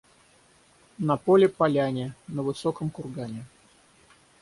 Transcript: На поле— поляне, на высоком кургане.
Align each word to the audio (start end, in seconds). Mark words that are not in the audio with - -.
На 1.11 1.15
поле— 1.17 1.47
поляне, 1.57 2.15
на 2.27 2.41
высоком 2.41 2.89
кургане. 2.89 3.45